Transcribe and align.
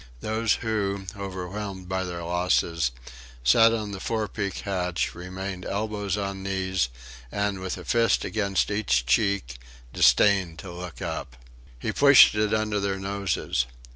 Those 0.21 0.55
who, 0.65 1.05
overwhelmed 1.15 1.87
by 1.87 2.03
their 2.05 2.23
losses, 2.23 2.89
sat 3.43 3.71
on 3.71 3.91
the 3.91 3.99
forepeak 3.99 4.57
hatch, 4.61 5.13
remained 5.13 5.63
elbows 5.63 6.17
on 6.17 6.41
knees, 6.41 6.89
and, 7.31 7.59
with 7.59 7.77
a 7.77 7.85
fist 7.85 8.25
against 8.25 8.71
each 8.71 9.05
cheek, 9.05 9.59
disdained 9.93 10.57
to 10.57 10.71
look 10.71 11.03
up. 11.03 11.35
He 11.77 11.91
pushed 11.91 12.33
it 12.33 12.51
under 12.51 12.79
their 12.79 12.97
noses. 12.97 13.67